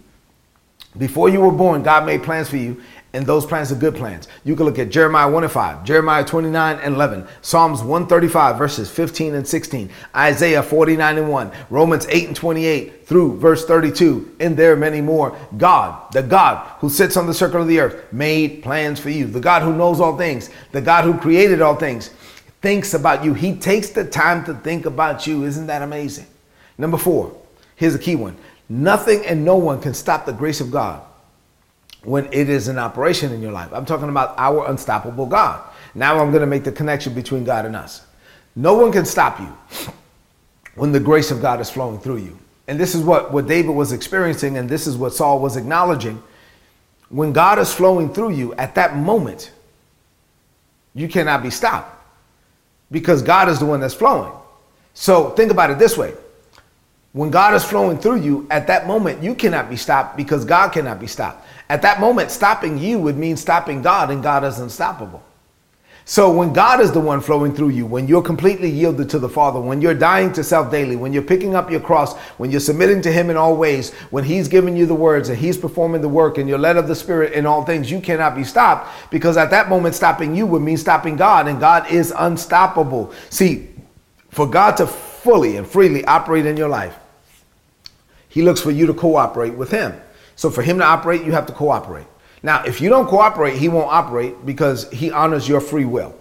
Before 0.99 1.29
you 1.29 1.41
were 1.41 1.51
born, 1.51 1.81
God 1.81 2.05
made 2.05 2.21
plans 2.21 2.47
for 2.47 2.57
you, 2.57 2.81
and 3.17 3.25
those 3.25 3.47
plans 3.47 3.71
are 3.71 3.75
good 3.75 3.95
plans. 3.95 4.27
You 4.43 4.55
can 4.55 4.67
look 4.67 4.77
at 4.77 4.91
Jeremiah 4.91 5.27
1 5.27 5.43
and 5.43 5.51
5, 5.51 5.83
Jeremiah 5.83 6.23
29 6.23 6.79
and 6.83 6.93
11, 6.93 7.27
Psalms 7.41 7.79
135, 7.79 8.59
verses 8.59 8.91
15 8.91 9.33
and 9.33 9.47
16, 9.47 9.89
Isaiah 10.15 10.61
49 10.61 11.17
and 11.17 11.27
1, 11.27 11.51
Romans 11.71 12.05
8 12.11 12.27
and 12.27 12.35
28 12.35 13.07
through 13.07 13.39
verse 13.39 13.65
32, 13.65 14.35
and 14.39 14.55
there 14.55 14.71
are 14.71 14.77
many 14.77 15.01
more. 15.01 15.35
God, 15.57 16.11
the 16.11 16.21
God 16.21 16.63
who 16.77 16.91
sits 16.91 17.17
on 17.17 17.25
the 17.25 17.33
circle 17.33 17.59
of 17.59 17.67
the 17.67 17.79
earth, 17.79 18.13
made 18.13 18.61
plans 18.61 18.99
for 18.99 19.09
you. 19.09 19.25
The 19.25 19.39
God 19.39 19.63
who 19.63 19.75
knows 19.75 19.99
all 19.99 20.15
things, 20.15 20.51
the 20.71 20.81
God 20.81 21.03
who 21.03 21.17
created 21.17 21.59
all 21.59 21.75
things, 21.75 22.09
thinks 22.61 22.93
about 22.93 23.25
you. 23.25 23.33
He 23.33 23.55
takes 23.55 23.89
the 23.89 24.05
time 24.05 24.45
to 24.45 24.53
think 24.53 24.85
about 24.85 25.25
you. 25.25 25.43
Isn't 25.43 25.65
that 25.65 25.81
amazing? 25.81 26.27
Number 26.77 26.99
four, 26.99 27.35
here's 27.77 27.95
a 27.95 27.99
key 27.99 28.15
one 28.15 28.37
Nothing 28.69 29.25
and 29.25 29.43
no 29.43 29.55
one 29.55 29.81
can 29.81 29.95
stop 29.95 30.27
the 30.27 30.33
grace 30.33 30.61
of 30.61 30.69
God 30.69 31.01
when 32.07 32.25
it 32.31 32.47
is 32.47 32.69
in 32.69 32.79
operation 32.79 33.33
in 33.33 33.41
your 33.41 33.51
life. 33.51 33.67
I'm 33.73 33.85
talking 33.85 34.07
about 34.07 34.33
our 34.37 34.69
unstoppable 34.69 35.25
God. 35.25 35.61
Now 35.93 36.19
I'm 36.19 36.31
going 36.31 36.39
to 36.39 36.47
make 36.47 36.63
the 36.63 36.71
connection 36.71 37.13
between 37.13 37.43
God 37.43 37.65
and 37.65 37.75
us. 37.75 38.05
No 38.55 38.75
one 38.75 38.93
can 38.93 39.03
stop 39.03 39.41
you 39.41 39.57
when 40.75 40.93
the 40.93 41.01
grace 41.01 41.31
of 41.31 41.41
God 41.41 41.59
is 41.59 41.69
flowing 41.69 41.99
through 41.99 42.19
you. 42.19 42.39
And 42.69 42.79
this 42.79 42.95
is 42.95 43.03
what, 43.03 43.33
what 43.33 43.45
David 43.45 43.71
was 43.71 43.91
experiencing, 43.91 44.57
and 44.57 44.69
this 44.69 44.87
is 44.87 44.95
what 44.95 45.13
Saul 45.13 45.41
was 45.41 45.57
acknowledging. 45.57 46.23
When 47.09 47.33
God 47.33 47.59
is 47.59 47.73
flowing 47.73 48.13
through 48.13 48.31
you 48.31 48.53
at 48.53 48.73
that 48.75 48.95
moment, 48.95 49.51
you 50.93 51.09
cannot 51.09 51.43
be 51.43 51.49
stopped 51.49 51.93
because 52.89 53.21
God 53.21 53.49
is 53.49 53.59
the 53.59 53.65
one 53.65 53.81
that's 53.81 53.93
flowing. 53.93 54.31
So 54.93 55.31
think 55.31 55.51
about 55.51 55.71
it 55.71 55.77
this 55.77 55.97
way 55.97 56.13
when 57.13 57.31
God 57.31 57.53
is 57.53 57.63
flowing 57.63 57.97
through 57.97 58.21
you, 58.21 58.47
at 58.49 58.67
that 58.67 58.85
moment, 58.85 59.23
you 59.23 59.33
cannot 59.33 59.69
be 59.69 59.75
stopped 59.75 60.17
because 60.17 60.45
God 60.45 60.71
cannot 60.71 60.99
be 60.99 61.07
stopped. 61.07 61.45
At 61.69 61.81
that 61.81 61.99
moment, 61.99 62.31
stopping 62.31 62.77
you 62.77 62.99
would 62.99 63.17
mean 63.17 63.37
stopping 63.37 63.81
God, 63.81 64.11
and 64.11 64.21
God 64.21 64.43
is 64.43 64.59
unstoppable. 64.59 65.23
So 66.09 66.31
when 66.31 66.53
God 66.53 66.79
is 66.79 66.93
the 66.93 67.01
one 67.01 67.19
flowing 67.19 67.53
through 67.53 67.71
you, 67.71 67.85
when 67.85 68.07
you're 68.07 68.21
completely 68.21 68.69
yielded 68.69 69.09
to 69.09 69.19
the 69.19 69.27
Father, 69.27 69.59
when 69.59 69.81
you're 69.81 69.93
dying 69.93 70.31
to 70.33 70.43
self 70.43 70.71
daily, 70.71 70.95
when 70.95 71.11
you're 71.11 71.21
picking 71.21 71.53
up 71.53 71.69
your 71.69 71.81
cross, 71.81 72.15
when 72.37 72.49
you're 72.49 72.61
submitting 72.61 73.01
to 73.01 73.11
Him 73.11 73.29
in 73.29 73.35
all 73.35 73.57
ways, 73.57 73.93
when 74.09 74.23
He's 74.23 74.47
giving 74.47 74.77
you 74.77 74.85
the 74.85 74.95
words 74.95 75.27
and 75.27 75.37
He's 75.37 75.57
performing 75.57 76.01
the 76.01 76.07
work 76.07 76.37
and 76.37 76.47
you're 76.47 76.57
led 76.57 76.77
of 76.77 76.87
the 76.87 76.95
Spirit 76.95 77.33
in 77.33 77.45
all 77.45 77.65
things, 77.65 77.91
you 77.91 77.99
cannot 77.99 78.37
be 78.37 78.45
stopped 78.45 78.89
because 79.11 79.35
at 79.35 79.49
that 79.49 79.67
moment, 79.67 79.95
stopping 79.95 80.33
you 80.33 80.45
would 80.45 80.61
mean 80.61 80.77
stopping 80.77 81.17
God, 81.17 81.49
and 81.49 81.59
God 81.59 81.91
is 81.91 82.13
unstoppable. 82.17 83.11
See, 83.29 83.67
for 84.29 84.47
God 84.47 84.77
to 84.77 84.87
fully 85.27 85.57
and 85.57 85.67
freely 85.67 86.05
operate 86.05 86.45
in 86.45 86.55
your 86.55 86.69
life, 86.69 86.95
he 88.29 88.41
looks 88.41 88.61
for 88.61 88.71
you 88.71 88.87
to 88.87 88.93
cooperate 88.93 89.55
with 89.55 89.69
him. 89.69 89.93
So 90.37 90.49
for 90.49 90.61
him 90.61 90.77
to 90.77 90.85
operate, 90.85 91.25
you 91.25 91.33
have 91.33 91.45
to 91.47 91.53
cooperate. 91.53 92.07
Now, 92.43 92.63
if 92.63 92.79
you 92.79 92.87
don't 92.87 93.07
cooperate, 93.07 93.57
he 93.57 93.67
won't 93.67 93.91
operate 93.91 94.45
because 94.45 94.89
he 94.89 95.11
honors 95.11 95.45
your 95.45 95.59
free 95.59 95.83
will. 95.83 96.15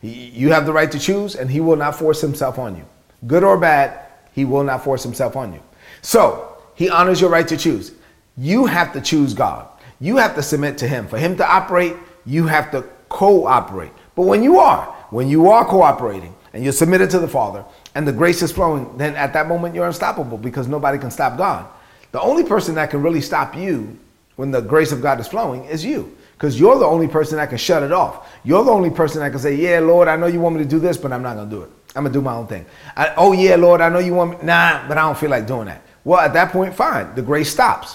You 0.00 0.52
have 0.52 0.64
the 0.64 0.72
right 0.72 0.90
to 0.90 0.98
choose, 0.98 1.34
and 1.34 1.50
he 1.50 1.60
will 1.60 1.76
not 1.76 1.98
force 1.98 2.22
himself 2.22 2.58
on 2.58 2.76
you. 2.76 2.86
Good 3.26 3.44
or 3.44 3.58
bad, 3.58 4.06
he 4.32 4.46
will 4.46 4.64
not 4.64 4.82
force 4.82 5.02
himself 5.02 5.36
on 5.36 5.52
you. 5.52 5.60
So 6.00 6.56
he 6.76 6.88
honors 6.88 7.20
your 7.20 7.28
right 7.28 7.48
to 7.48 7.58
choose. 7.58 7.92
You 8.38 8.64
have 8.64 8.90
to 8.94 9.02
choose 9.02 9.34
God. 9.34 9.68
You 10.00 10.16
have 10.16 10.34
to 10.36 10.42
submit 10.42 10.78
to 10.78 10.88
him. 10.88 11.08
For 11.08 11.18
him 11.18 11.36
to 11.36 11.46
operate, 11.46 11.94
you 12.24 12.46
have 12.46 12.70
to 12.70 12.82
cooperate. 13.10 13.92
But 14.14 14.22
when 14.22 14.42
you 14.42 14.58
are, 14.58 14.84
when 15.10 15.28
you 15.28 15.50
are 15.50 15.64
cooperating 15.66 16.34
and 16.54 16.64
you're 16.64 16.72
submitted 16.72 17.10
to 17.10 17.18
the 17.18 17.28
Father, 17.28 17.66
and 17.96 18.06
the 18.06 18.12
grace 18.12 18.42
is 18.42 18.52
flowing, 18.52 18.94
then 18.98 19.16
at 19.16 19.32
that 19.32 19.48
moment 19.48 19.74
you're 19.74 19.86
unstoppable 19.86 20.36
because 20.36 20.68
nobody 20.68 20.98
can 20.98 21.10
stop 21.10 21.38
God. 21.38 21.66
The 22.12 22.20
only 22.20 22.44
person 22.44 22.74
that 22.74 22.90
can 22.90 23.02
really 23.02 23.22
stop 23.22 23.56
you 23.56 23.98
when 24.36 24.50
the 24.50 24.60
grace 24.60 24.92
of 24.92 25.00
God 25.00 25.18
is 25.18 25.26
flowing 25.26 25.64
is 25.64 25.82
you. 25.82 26.14
Because 26.34 26.60
you're 26.60 26.78
the 26.78 26.84
only 26.84 27.08
person 27.08 27.38
that 27.38 27.48
can 27.48 27.56
shut 27.56 27.82
it 27.82 27.92
off. 27.92 28.28
You're 28.44 28.62
the 28.64 28.70
only 28.70 28.90
person 28.90 29.20
that 29.20 29.30
can 29.30 29.38
say, 29.38 29.54
Yeah, 29.54 29.80
Lord, 29.80 30.08
I 30.08 30.16
know 30.16 30.26
you 30.26 30.40
want 30.40 30.56
me 30.56 30.62
to 30.62 30.68
do 30.68 30.78
this, 30.78 30.98
but 30.98 31.10
I'm 31.10 31.22
not 31.22 31.36
going 31.36 31.48
to 31.48 31.56
do 31.56 31.62
it. 31.62 31.70
I'm 31.94 32.02
going 32.02 32.12
to 32.12 32.18
do 32.18 32.22
my 32.22 32.34
own 32.34 32.46
thing. 32.46 32.66
I, 32.94 33.14
oh, 33.16 33.32
yeah, 33.32 33.56
Lord, 33.56 33.80
I 33.80 33.88
know 33.88 33.98
you 33.98 34.12
want 34.12 34.32
me. 34.32 34.46
Nah, 34.46 34.86
but 34.86 34.98
I 34.98 35.00
don't 35.00 35.16
feel 35.16 35.30
like 35.30 35.46
doing 35.46 35.64
that. 35.64 35.80
Well, 36.04 36.20
at 36.20 36.34
that 36.34 36.52
point, 36.52 36.74
fine. 36.74 37.14
The 37.14 37.22
grace 37.22 37.48
stops. 37.48 37.94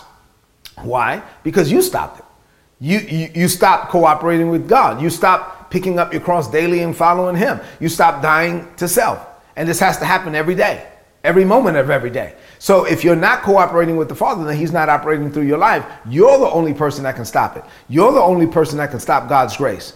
Why? 0.80 1.22
Because 1.44 1.72
you 1.72 1.84
stopped 1.84 2.18
it. 2.18 2.26
You, 2.80 2.98
you, 2.98 3.30
you 3.36 3.48
stop 3.48 3.90
cooperating 3.90 4.50
with 4.50 4.68
God. 4.68 5.00
You 5.00 5.12
stop 5.12 5.70
picking 5.70 6.00
up 6.00 6.12
your 6.12 6.24
cross 6.24 6.50
daily 6.50 6.82
and 6.82 6.98
following 6.98 7.36
Him. 7.36 7.60
You 7.80 7.88
stop 7.88 8.24
dying 8.24 8.68
to 8.78 8.88
self. 8.88 9.28
And 9.56 9.68
this 9.68 9.80
has 9.80 9.98
to 9.98 10.06
happen 10.06 10.36
every 10.36 10.56
day, 10.56 10.88
every 11.24 11.46
moment 11.46 11.78
of 11.78 11.90
every 11.90 12.10
day. 12.10 12.36
So 12.60 12.86
if 12.86 13.04
you're 13.04 13.16
not 13.16 13.42
cooperating 13.42 13.98
with 13.98 14.10
the 14.10 14.16
Father, 14.16 14.44
then 14.44 14.58
He's 14.58 14.72
not 14.72 14.90
operating 14.90 15.32
through 15.32 15.48
your 15.48 15.58
life. 15.58 15.86
You're 16.08 16.38
the 16.38 16.50
only 16.50 16.74
person 16.74 17.04
that 17.04 17.16
can 17.16 17.26
stop 17.26 17.58
it. 17.58 17.64
You're 17.90 18.12
the 18.12 18.22
only 18.22 18.48
person 18.48 18.78
that 18.78 18.92
can 18.92 19.00
stop 19.00 19.28
God's 19.28 19.58
grace. 19.58 19.94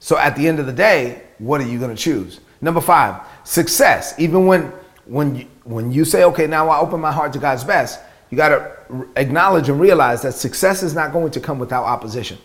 So 0.00 0.16
at 0.18 0.36
the 0.36 0.46
end 0.46 0.58
of 0.60 0.66
the 0.66 0.72
day, 0.72 1.22
what 1.38 1.60
are 1.60 1.66
you 1.66 1.78
going 1.78 1.94
to 1.94 2.00
choose? 2.00 2.40
Number 2.60 2.80
five, 2.80 3.20
success. 3.44 4.14
Even 4.18 4.46
when 4.46 4.72
when 5.08 5.36
you, 5.36 5.46
when 5.64 5.90
you 5.90 6.04
say, 6.04 6.24
okay, 6.24 6.46
now 6.46 6.68
I 6.68 6.78
open 6.78 7.00
my 7.00 7.10
heart 7.10 7.32
to 7.32 7.38
God's 7.38 7.64
best, 7.64 8.00
you 8.30 8.36
got 8.36 8.50
to 8.50 9.08
acknowledge 9.16 9.68
and 9.68 9.80
realize 9.80 10.22
that 10.22 10.34
success 10.34 10.82
is 10.82 10.94
not 10.94 11.12
going 11.12 11.30
to 11.32 11.40
come 11.40 11.58
without 11.58 11.84
opposition. 11.84 12.38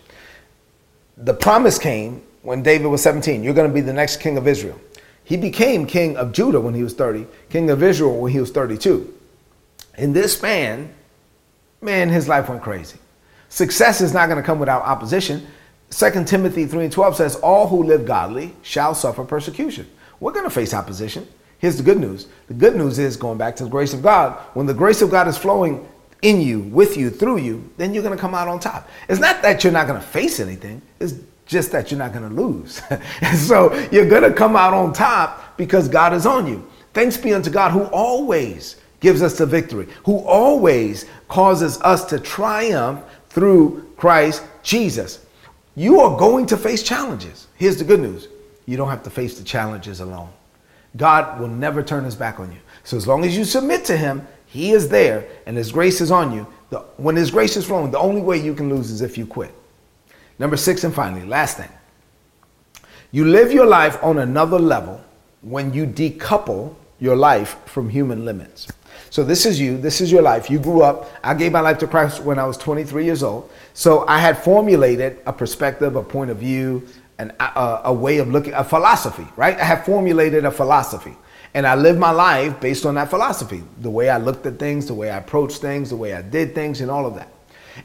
The 1.17 1.33
promise 1.33 1.77
came 1.77 2.23
when 2.41 2.63
David 2.63 2.87
was 2.87 3.01
17. 3.03 3.43
You're 3.43 3.53
going 3.53 3.67
to 3.67 3.73
be 3.73 3.81
the 3.81 3.93
next 3.93 4.17
king 4.17 4.37
of 4.37 4.47
Israel. 4.47 4.79
He 5.23 5.37
became 5.37 5.85
king 5.85 6.17
of 6.17 6.31
Judah 6.33 6.59
when 6.59 6.73
he 6.73 6.83
was 6.83 6.93
30, 6.93 7.25
king 7.49 7.69
of 7.69 7.81
Israel 7.81 8.19
when 8.19 8.31
he 8.31 8.39
was 8.39 8.51
32. 8.51 9.13
In 9.97 10.13
this 10.13 10.33
span, 10.33 10.93
man, 11.81 12.09
his 12.09 12.27
life 12.27 12.49
went 12.49 12.61
crazy. 12.61 12.97
Success 13.49 14.01
is 14.01 14.13
not 14.13 14.27
going 14.27 14.41
to 14.41 14.45
come 14.45 14.59
without 14.59 14.81
opposition. 14.81 15.45
2 15.91 16.25
Timothy 16.25 16.65
3 16.65 16.85
and 16.85 16.91
12 16.91 17.15
says, 17.15 17.35
All 17.37 17.67
who 17.67 17.83
live 17.83 18.05
godly 18.05 18.55
shall 18.63 18.95
suffer 18.95 19.23
persecution. 19.23 19.87
We're 20.19 20.31
going 20.31 20.45
to 20.45 20.49
face 20.49 20.73
opposition. 20.73 21.27
Here's 21.59 21.77
the 21.77 21.83
good 21.83 21.99
news. 21.99 22.27
The 22.47 22.53
good 22.55 22.75
news 22.75 22.99
is 22.99 23.15
going 23.15 23.37
back 23.37 23.55
to 23.57 23.63
the 23.63 23.69
grace 23.69 23.93
of 23.93 24.01
God. 24.01 24.37
When 24.53 24.65
the 24.65 24.73
grace 24.73 25.01
of 25.01 25.11
God 25.11 25.27
is 25.27 25.37
flowing 25.37 25.87
in 26.21 26.41
you, 26.41 26.61
with 26.61 26.97
you, 26.97 27.09
through 27.09 27.37
you, 27.37 27.69
then 27.77 27.93
you're 27.93 28.03
going 28.03 28.15
to 28.15 28.19
come 28.19 28.33
out 28.33 28.47
on 28.47 28.59
top. 28.59 28.89
It's 29.07 29.19
not 29.19 29.41
that 29.43 29.63
you're 29.63 29.71
not 29.71 29.87
going 29.87 29.99
to 29.99 30.05
face 30.05 30.39
anything. 30.39 30.81
It's 30.99 31.13
just 31.45 31.71
that 31.71 31.91
you're 31.91 31.97
not 31.97 32.13
going 32.13 32.27
to 32.27 32.41
lose. 32.41 32.81
and 32.89 33.37
so 33.37 33.73
you're 33.91 34.09
going 34.09 34.23
to 34.23 34.33
come 34.33 34.55
out 34.55 34.73
on 34.73 34.93
top 34.93 35.57
because 35.57 35.87
God 35.87 36.13
is 36.13 36.25
on 36.25 36.47
you. 36.47 36.67
Thanks 36.93 37.17
be 37.17 37.33
unto 37.33 37.49
God 37.49 37.71
who 37.71 37.83
always 37.85 38.77
gives 38.99 39.21
us 39.21 39.37
the 39.37 39.45
victory, 39.45 39.87
who 40.05 40.19
always 40.19 41.05
causes 41.27 41.81
us 41.81 42.05
to 42.05 42.19
triumph 42.19 43.03
through 43.29 43.91
Christ 43.97 44.43
Jesus. 44.61 45.25
You 45.75 45.99
are 45.99 46.17
going 46.17 46.45
to 46.47 46.57
face 46.57 46.83
challenges. 46.83 47.47
Here's 47.57 47.77
the 47.77 47.83
good 47.83 47.99
news 47.99 48.27
you 48.65 48.77
don't 48.77 48.89
have 48.89 49.03
to 49.03 49.09
face 49.09 49.37
the 49.37 49.43
challenges 49.43 49.99
alone. 49.99 50.29
God 50.95 51.39
will 51.39 51.49
never 51.49 51.83
turn 51.83 52.05
his 52.05 52.15
back 52.15 52.39
on 52.39 52.51
you. 52.51 52.59
So 52.83 52.95
as 52.95 53.07
long 53.07 53.25
as 53.25 53.35
you 53.35 53.43
submit 53.43 53.83
to 53.85 53.97
him, 53.97 54.25
he 54.45 54.71
is 54.71 54.87
there 54.87 55.27
and 55.47 55.57
his 55.57 55.71
grace 55.71 55.99
is 55.99 56.11
on 56.11 56.31
you. 56.31 56.47
The, 56.69 56.79
when 56.97 57.15
his 57.15 57.31
grace 57.31 57.57
is 57.57 57.65
flowing, 57.65 57.91
the 57.91 57.99
only 57.99 58.21
way 58.21 58.37
you 58.37 58.53
can 58.53 58.69
lose 58.69 58.91
is 58.91 59.01
if 59.01 59.17
you 59.17 59.25
quit. 59.25 59.53
Number 60.39 60.57
six, 60.57 60.83
and 60.83 60.93
finally, 60.93 61.25
last 61.25 61.57
thing. 61.57 61.69
You 63.11 63.25
live 63.25 63.51
your 63.51 63.67
life 63.67 64.03
on 64.03 64.19
another 64.19 64.57
level 64.57 64.99
when 65.41 65.73
you 65.73 65.85
decouple 65.85 66.75
your 66.99 67.15
life 67.15 67.57
from 67.65 67.89
human 67.89 68.25
limits. 68.25 68.67
So 69.09 69.23
this 69.23 69.45
is 69.45 69.59
you. 69.59 69.77
This 69.77 70.01
is 70.01 70.11
your 70.11 70.23
life. 70.23 70.49
You 70.49 70.57
grew 70.57 70.81
up. 70.81 71.11
I 71.23 71.35
gave 71.35 71.51
my 71.51 71.59
life 71.59 71.77
to 71.79 71.87
Christ 71.87 72.23
when 72.23 72.39
I 72.39 72.45
was 72.45 72.57
23 72.57 73.05
years 73.05 73.21
old. 73.21 73.51
So 73.73 74.07
I 74.07 74.17
had 74.17 74.37
formulated 74.43 75.19
a 75.25 75.33
perspective, 75.33 75.95
a 75.95 76.01
point 76.01 76.31
of 76.31 76.37
view, 76.37 76.87
and 77.19 77.31
a, 77.39 77.43
uh, 77.43 77.81
a, 77.85 77.93
way 77.93 78.17
of 78.17 78.29
looking, 78.29 78.53
a 78.53 78.63
philosophy, 78.63 79.27
right? 79.35 79.59
I 79.59 79.63
have 79.63 79.85
formulated 79.85 80.45
a 80.45 80.51
philosophy. 80.51 81.15
And 81.53 81.67
I 81.67 81.75
lived 81.75 81.99
my 81.99 82.09
life 82.09 82.59
based 82.59 82.85
on 82.85 82.95
that 82.95 83.11
philosophy. 83.11 83.63
The 83.81 83.89
way 83.91 84.09
I 84.09 84.17
looked 84.17 84.47
at 84.47 84.57
things, 84.57 84.87
the 84.87 84.95
way 84.95 85.11
I 85.11 85.17
approached 85.17 85.61
things, 85.61 85.91
the 85.91 85.95
way 85.95 86.15
I 86.15 86.23
did 86.23 86.55
things, 86.55 86.81
and 86.81 86.89
all 86.89 87.05
of 87.05 87.13
that. 87.13 87.31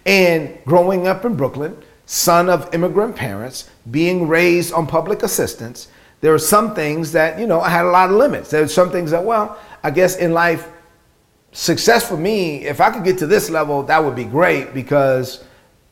And 0.06 0.58
growing 0.64 1.06
up 1.06 1.26
in 1.26 1.36
Brooklyn, 1.36 1.76
son 2.08 2.48
of 2.48 2.74
immigrant 2.74 3.14
parents, 3.14 3.68
being 3.90 4.26
raised 4.26 4.72
on 4.72 4.86
public 4.86 5.22
assistance, 5.22 5.88
there 6.22 6.32
are 6.32 6.38
some 6.38 6.74
things 6.74 7.12
that, 7.12 7.38
you 7.38 7.46
know, 7.46 7.60
I 7.60 7.68
had 7.68 7.84
a 7.84 7.90
lot 7.90 8.08
of 8.08 8.16
limits. 8.16 8.48
There's 8.48 8.72
some 8.72 8.90
things 8.90 9.10
that, 9.10 9.22
well, 9.22 9.58
I 9.84 9.90
guess 9.90 10.16
in 10.16 10.32
life, 10.32 10.66
success 11.52 12.08
for 12.08 12.16
me, 12.16 12.64
if 12.64 12.80
I 12.80 12.90
could 12.90 13.04
get 13.04 13.18
to 13.18 13.26
this 13.26 13.50
level, 13.50 13.82
that 13.82 14.02
would 14.02 14.16
be 14.16 14.24
great 14.24 14.72
because, 14.72 15.44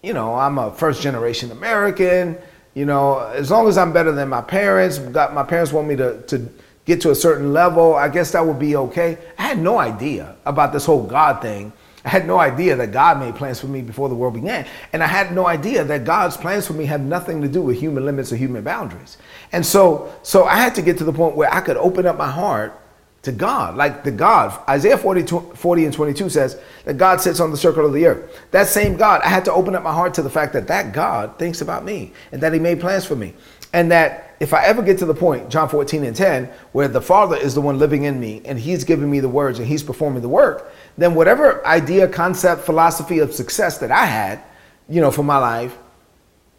you 0.02 0.14
know, 0.14 0.34
I'm 0.34 0.56
a 0.56 0.72
first 0.72 1.02
generation 1.02 1.52
American. 1.52 2.38
You 2.72 2.86
know, 2.86 3.18
as 3.18 3.50
long 3.50 3.68
as 3.68 3.76
I'm 3.76 3.92
better 3.92 4.12
than 4.12 4.30
my 4.30 4.40
parents, 4.40 4.98
got 4.98 5.34
my 5.34 5.42
parents 5.42 5.70
want 5.70 5.86
me 5.86 5.96
to, 5.96 6.22
to 6.22 6.48
get 6.86 7.02
to 7.02 7.10
a 7.10 7.14
certain 7.14 7.52
level, 7.52 7.94
I 7.94 8.08
guess 8.08 8.32
that 8.32 8.44
would 8.44 8.58
be 8.58 8.74
okay. 8.76 9.18
I 9.38 9.42
had 9.42 9.58
no 9.58 9.78
idea 9.78 10.36
about 10.46 10.72
this 10.72 10.86
whole 10.86 11.02
God 11.02 11.42
thing. 11.42 11.74
I 12.06 12.08
had 12.08 12.24
no 12.24 12.38
idea 12.38 12.76
that 12.76 12.92
God 12.92 13.18
made 13.18 13.34
plans 13.34 13.58
for 13.58 13.66
me 13.66 13.82
before 13.82 14.08
the 14.08 14.14
world 14.14 14.34
began. 14.34 14.64
And 14.92 15.02
I 15.02 15.08
had 15.08 15.32
no 15.34 15.48
idea 15.48 15.82
that 15.82 16.04
God's 16.04 16.36
plans 16.36 16.64
for 16.64 16.72
me 16.72 16.84
have 16.86 17.00
nothing 17.00 17.42
to 17.42 17.48
do 17.48 17.60
with 17.60 17.80
human 17.80 18.04
limits 18.04 18.32
or 18.32 18.36
human 18.36 18.62
boundaries. 18.62 19.18
And 19.50 19.66
so, 19.66 20.14
so 20.22 20.44
I 20.44 20.54
had 20.54 20.76
to 20.76 20.82
get 20.82 20.98
to 20.98 21.04
the 21.04 21.12
point 21.12 21.34
where 21.34 21.52
I 21.52 21.60
could 21.60 21.76
open 21.76 22.06
up 22.06 22.16
my 22.16 22.30
heart 22.30 22.80
to 23.22 23.32
God, 23.32 23.74
like 23.74 24.04
the 24.04 24.12
God. 24.12 24.56
Isaiah 24.68 24.96
40, 24.96 25.56
40 25.56 25.84
and 25.84 25.92
22 25.92 26.30
says 26.30 26.60
that 26.84 26.96
God 26.96 27.20
sits 27.20 27.40
on 27.40 27.50
the 27.50 27.56
circle 27.56 27.84
of 27.84 27.92
the 27.92 28.06
earth. 28.06 28.40
That 28.52 28.68
same 28.68 28.96
God, 28.96 29.20
I 29.22 29.28
had 29.28 29.44
to 29.46 29.52
open 29.52 29.74
up 29.74 29.82
my 29.82 29.92
heart 29.92 30.14
to 30.14 30.22
the 30.22 30.30
fact 30.30 30.52
that 30.52 30.68
that 30.68 30.92
God 30.92 31.36
thinks 31.40 31.60
about 31.60 31.84
me 31.84 32.12
and 32.30 32.40
that 32.40 32.52
he 32.52 32.60
made 32.60 32.78
plans 32.78 33.04
for 33.04 33.16
me. 33.16 33.34
And 33.72 33.90
that 33.90 34.36
if 34.38 34.54
I 34.54 34.64
ever 34.66 34.80
get 34.80 34.98
to 34.98 35.06
the 35.06 35.14
point, 35.14 35.50
John 35.50 35.68
14 35.68 36.04
and 36.04 36.14
10, 36.14 36.44
where 36.70 36.86
the 36.86 37.00
Father 37.00 37.36
is 37.36 37.52
the 37.56 37.60
one 37.60 37.80
living 37.80 38.04
in 38.04 38.20
me 38.20 38.42
and 38.44 38.60
he's 38.60 38.84
giving 38.84 39.10
me 39.10 39.18
the 39.18 39.28
words 39.28 39.58
and 39.58 39.66
he's 39.66 39.82
performing 39.82 40.22
the 40.22 40.28
work, 40.28 40.70
then 40.98 41.14
whatever 41.14 41.64
idea, 41.66 42.08
concept, 42.08 42.64
philosophy 42.64 43.18
of 43.18 43.34
success 43.34 43.78
that 43.78 43.90
I 43.90 44.06
had, 44.06 44.42
you 44.88 45.00
know, 45.00 45.10
for 45.10 45.22
my 45.22 45.38
life, 45.38 45.76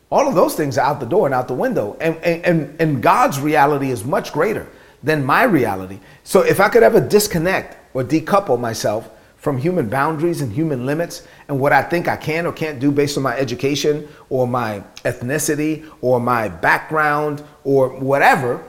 all 0.09 0.27
of 0.27 0.35
those 0.35 0.55
things 0.55 0.77
are 0.77 0.85
out 0.85 0.99
the 0.99 1.05
door 1.05 1.25
and 1.25 1.35
out 1.35 1.47
the 1.47 1.53
window. 1.53 1.97
And, 1.99 2.17
and, 2.23 2.79
and 2.79 3.01
God's 3.01 3.39
reality 3.39 3.91
is 3.91 4.05
much 4.05 4.31
greater 4.31 4.67
than 5.03 5.25
my 5.25 5.43
reality. 5.43 5.99
So 6.23 6.41
if 6.41 6.59
I 6.59 6.69
could 6.69 6.83
ever 6.83 7.01
disconnect 7.01 7.77
or 7.93 8.03
decouple 8.03 8.59
myself 8.59 9.09
from 9.37 9.57
human 9.57 9.89
boundaries 9.89 10.41
and 10.41 10.51
human 10.51 10.85
limits 10.85 11.27
and 11.47 11.59
what 11.59 11.71
I 11.71 11.81
think 11.81 12.07
I 12.07 12.15
can 12.15 12.45
or 12.45 12.53
can't 12.53 12.79
do 12.79 12.91
based 12.91 13.17
on 13.17 13.23
my 13.23 13.37
education 13.37 14.07
or 14.29 14.47
my 14.47 14.83
ethnicity 15.03 15.89
or 16.01 16.19
my 16.19 16.47
background 16.49 17.43
or 17.63 17.89
whatever, 17.89 18.63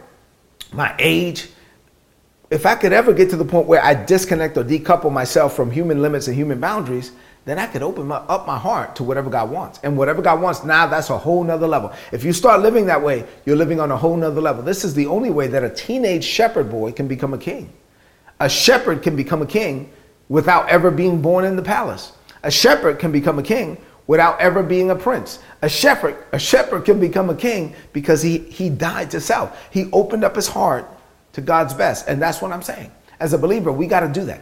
my 0.72 0.94
age, 0.98 1.48
if 2.50 2.64
I 2.64 2.74
could 2.74 2.92
ever 2.92 3.12
get 3.12 3.28
to 3.30 3.36
the 3.36 3.44
point 3.44 3.66
where 3.66 3.84
I 3.84 3.92
disconnect 3.92 4.56
or 4.56 4.64
decouple 4.64 5.12
myself 5.12 5.54
from 5.54 5.70
human 5.70 6.00
limits 6.00 6.28
and 6.28 6.36
human 6.36 6.60
boundaries, 6.60 7.12
then 7.44 7.58
I 7.58 7.66
could 7.66 7.82
open 7.82 8.06
my, 8.06 8.16
up 8.16 8.46
my 8.46 8.58
heart 8.58 8.96
to 8.96 9.04
whatever 9.04 9.30
God 9.30 9.50
wants. 9.50 9.80
And 9.82 9.96
whatever 9.96 10.22
God 10.22 10.40
wants, 10.40 10.64
now 10.64 10.86
that's 10.86 11.10
a 11.10 11.18
whole 11.18 11.44
nother 11.44 11.66
level. 11.66 11.92
If 12.12 12.24
you 12.24 12.32
start 12.32 12.60
living 12.60 12.86
that 12.86 13.02
way, 13.02 13.24
you're 13.44 13.56
living 13.56 13.80
on 13.80 13.90
a 13.90 13.96
whole 13.96 14.16
nother 14.16 14.40
level. 14.40 14.62
This 14.62 14.84
is 14.84 14.94
the 14.94 15.06
only 15.06 15.30
way 15.30 15.46
that 15.48 15.62
a 15.62 15.70
teenage 15.70 16.24
shepherd 16.24 16.70
boy 16.70 16.92
can 16.92 17.06
become 17.06 17.34
a 17.34 17.38
king. 17.38 17.72
A 18.40 18.48
shepherd 18.48 19.02
can 19.02 19.16
become 19.16 19.42
a 19.42 19.46
king 19.46 19.90
without 20.28 20.68
ever 20.68 20.90
being 20.90 21.20
born 21.20 21.44
in 21.44 21.56
the 21.56 21.62
palace. 21.62 22.12
A 22.42 22.50
shepherd 22.50 22.98
can 22.98 23.12
become 23.12 23.38
a 23.38 23.42
king 23.42 23.78
without 24.06 24.40
ever 24.40 24.62
being 24.62 24.90
a 24.90 24.96
prince. 24.96 25.38
A 25.62 25.68
shepherd, 25.68 26.16
a 26.32 26.38
shepherd 26.38 26.84
can 26.84 26.98
become 26.98 27.28
a 27.30 27.34
king 27.34 27.74
because 27.92 28.22
he, 28.22 28.38
he 28.38 28.70
died 28.70 29.10
to 29.10 29.20
self. 29.20 29.68
He 29.70 29.90
opened 29.92 30.24
up 30.24 30.36
his 30.36 30.48
heart 30.48 30.88
to 31.38 31.42
God's 31.42 31.72
best. 31.72 32.08
And 32.08 32.20
that's 32.20 32.42
what 32.42 32.52
I'm 32.52 32.62
saying. 32.62 32.92
As 33.20 33.32
a 33.32 33.38
believer, 33.38 33.72
we 33.72 33.86
got 33.86 34.00
to 34.00 34.08
do 34.08 34.24
that. 34.26 34.40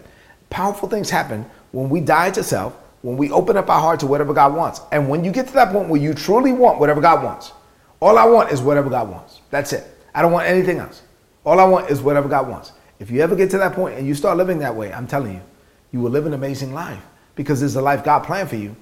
Powerful 0.51 0.89
things 0.89 1.11
happen 1.11 1.45
when 1.73 1.89
we 1.89 2.01
die 2.01 2.31
to 2.33 2.43
self 2.43 2.77
when 3.03 3.17
we 3.17 3.31
open 3.31 3.57
up 3.57 3.71
our 3.71 3.81
heart 3.81 4.01
to 4.01 4.07
whatever 4.07 4.35
God 4.35 4.53
wants. 4.55 4.81
And 4.91 5.09
when 5.09 5.25
you 5.25 5.31
get 5.31 5.47
to 5.47 5.53
that 5.55 5.71
point 5.71 5.89
where 5.89 6.01
you 6.01 6.13
truly 6.13 6.53
want 6.53 6.81
whatever 6.81 7.01
God 7.01 7.23
wants, 7.23 7.53
all 8.01 8.19
I 8.19 8.25
want 8.25 8.51
is 8.51 8.61
whatever 8.61 8.91
God 8.91 9.09
wants. 9.09 9.43
That's 9.51 9.73
it. 9.73 9.87
I 10.13 10.23
don't 10.23 10.33
want 10.33 10.49
anything 10.49 10.79
else. 10.79 11.03
All 11.45 11.61
I 11.61 11.65
want 11.65 11.89
is 11.89 12.01
whatever 12.01 12.29
God 12.29 12.49
wants. 12.49 12.73
If 12.99 13.11
you 13.11 13.21
ever 13.21 13.37
get 13.37 13.49
to 13.51 13.59
that 13.59 13.75
point 13.75 13.97
and 13.97 14.09
you 14.09 14.15
start 14.15 14.37
living 14.37 14.59
that 14.59 14.75
way, 14.75 14.93
I'm 14.93 15.07
telling 15.07 15.35
you, 15.35 15.41
you 15.93 16.01
will 16.01 16.11
live 16.11 16.27
an 16.27 16.33
amazing 16.33 16.75
life 16.75 17.01
because 17.37 17.63
it's 17.63 17.75
the 17.75 17.83
life 17.83 18.03
God 18.03 18.21
planned 18.25 18.49
for 18.49 18.57
you 18.57 18.75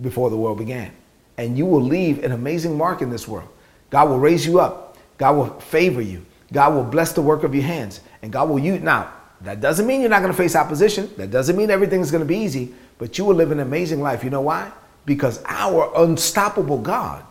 before 0.00 0.30
the 0.30 0.36
world 0.36 0.58
began. 0.58 0.92
And 1.36 1.58
you 1.58 1.66
will 1.66 1.82
leave 1.82 2.22
an 2.22 2.30
amazing 2.30 2.78
mark 2.78 3.02
in 3.02 3.10
this 3.10 3.26
world. 3.26 3.48
God 3.90 4.08
will 4.08 4.20
raise 4.20 4.46
you 4.46 4.60
up. 4.60 4.96
God 5.16 5.36
will 5.36 5.58
favor 5.58 6.00
you. 6.00 6.24
God 6.52 6.74
will 6.74 6.84
bless 6.84 7.12
the 7.12 7.22
work 7.22 7.44
of 7.44 7.54
your 7.54 7.64
hands. 7.64 8.00
And 8.22 8.32
God 8.32 8.48
will 8.48 8.58
use. 8.58 8.82
Now, 8.82 9.12
that 9.42 9.60
doesn't 9.60 9.86
mean 9.86 10.00
you're 10.00 10.10
not 10.10 10.20
going 10.20 10.32
to 10.32 10.36
face 10.36 10.56
opposition. 10.56 11.10
That 11.16 11.30
doesn't 11.30 11.56
mean 11.56 11.70
everything's 11.70 12.10
going 12.10 12.22
to 12.22 12.28
be 12.28 12.38
easy 12.38 12.74
but 12.98 13.16
you 13.16 13.24
will 13.24 13.34
live 13.34 13.52
an 13.52 13.60
amazing 13.60 14.02
life. 14.02 14.22
You 14.22 14.30
know 14.30 14.42
why? 14.42 14.70
Because 15.06 15.42
our 15.46 15.90
unstoppable 15.96 16.78
God 16.78 17.24